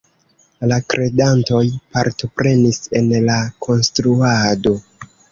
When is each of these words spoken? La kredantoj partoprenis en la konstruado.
La 0.69 0.77
kredantoj 0.93 1.59
partoprenis 1.97 2.79
en 3.01 3.11
la 3.27 3.35
konstruado. 3.67 4.73